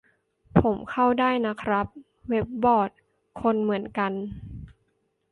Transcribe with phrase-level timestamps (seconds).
[0.61, 1.85] ผมเข้าได้นะครับ
[2.29, 2.91] เว็บบอร์ด
[3.41, 4.11] คนเหมือนกัน